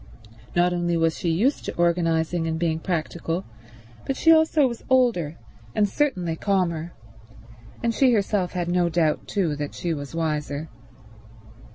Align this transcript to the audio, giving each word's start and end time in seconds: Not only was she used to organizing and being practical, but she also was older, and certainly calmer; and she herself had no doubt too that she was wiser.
Not 0.55 0.73
only 0.73 0.97
was 0.97 1.15
she 1.15 1.29
used 1.29 1.63
to 1.65 1.75
organizing 1.75 2.47
and 2.47 2.57
being 2.57 2.79
practical, 2.79 3.45
but 4.03 4.17
she 4.17 4.31
also 4.31 4.65
was 4.67 4.83
older, 4.89 5.37
and 5.75 5.87
certainly 5.87 6.35
calmer; 6.35 6.93
and 7.83 7.93
she 7.93 8.11
herself 8.11 8.53
had 8.53 8.67
no 8.67 8.89
doubt 8.89 9.27
too 9.27 9.55
that 9.57 9.75
she 9.75 9.93
was 9.93 10.15
wiser. 10.15 10.69